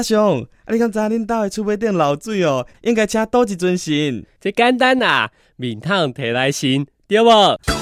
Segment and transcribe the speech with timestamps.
[0.00, 4.24] 阿雄，啊、你知才恁兜的厝备电漏水哦，应该请多一尊神。
[4.40, 7.79] 这简单啊，面汤提来神，对无？